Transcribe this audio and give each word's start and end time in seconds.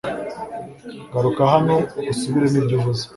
garuka 1.11 1.41
hano 1.53 1.75
usubiremo 2.11 2.57
ibyo 2.61 2.75
uvuze 2.79 3.03